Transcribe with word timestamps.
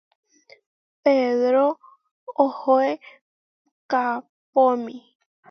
Pedró 1.03 1.65
ohoé 2.43 2.91
kaʼpómi. 3.91 4.93